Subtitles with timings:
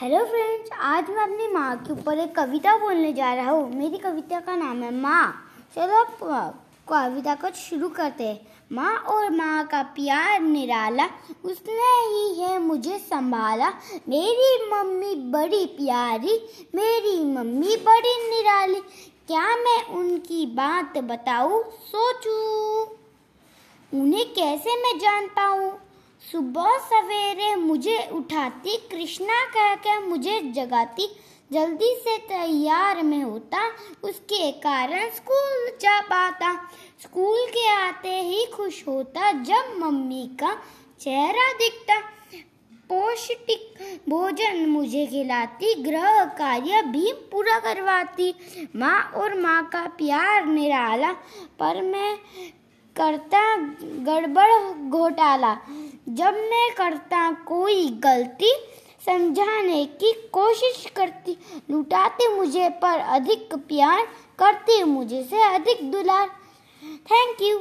[0.00, 3.98] Hello friends आज मैं अपनी माँ के ऊपर एक कविता बोलने जा रहा हूँ। मेरी
[3.98, 9.66] कविता का नाम है माँ। चलो आप कविता को शुरू करते हैं। माँ और माँ
[9.66, 11.04] का प्यार निराला,
[11.44, 13.68] उसने ही है मुझे संभाला।
[14.08, 16.36] मेरी मम्मी बड़ी प्यारी,
[16.74, 18.80] मेरी मम्मी बड़ी निराली।
[19.26, 21.62] क्या मैं उनकी बात बताऊँ?
[21.62, 22.98] सोचूँ।
[23.92, 25.72] उन्हें कैसे मैं जान पाऊँ?
[26.32, 31.06] सुबह सवेरे मुझे उठाती, कृष्णा कह के मुझे जगाती,
[31.52, 33.68] जल्दी से तैयार में होता,
[34.04, 36.54] उसके कारण स्कूल जा पाता।
[37.02, 40.54] स्कूल के आते ही खुश होता, जब मम्मी का
[41.00, 42.00] चेहरा दिखता।
[42.88, 48.34] पौष्टिक भोजन मुझे खिलाती, ग्रह कार्य भी पूरा करवाती।
[48.76, 51.12] माँ और माँ का प्यार निराला,
[51.58, 52.18] पर मैं
[52.96, 53.56] करता
[54.04, 54.52] गड़बड़
[54.90, 55.52] घोटाला।
[56.08, 58.52] जब मैं करता कोई गलती,
[59.06, 61.36] समझाने की कोशिश करती,
[61.70, 64.06] लुटाते मुझे पर अधिक प्यार,
[64.38, 66.28] करते मुझे से अधिक दुलार।
[67.10, 67.58] Thank you